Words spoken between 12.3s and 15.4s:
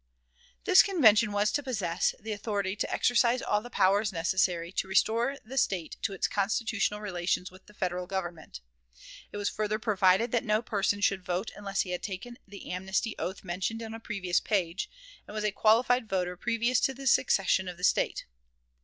the amnesty oath mentioned on a previous page, and